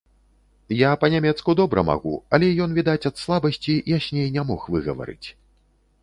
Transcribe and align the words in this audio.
Я 0.77 0.91
па-нямецку 1.01 1.53
добра 1.59 1.83
магу, 1.89 2.13
але 2.37 2.47
ён, 2.65 2.73
відаць 2.77 3.07
ад 3.09 3.15
слабасці, 3.23 3.75
ясней 3.97 4.27
не 4.39 4.43
мог 4.53 4.65
выгаварыць. 4.77 5.27